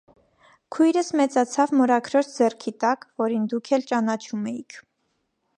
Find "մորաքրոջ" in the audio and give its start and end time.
1.81-2.31